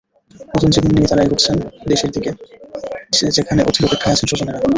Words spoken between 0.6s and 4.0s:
জীবন নিয়ে তাঁরা এগোচ্ছেন দেশের দিকে, যেখানে অধীর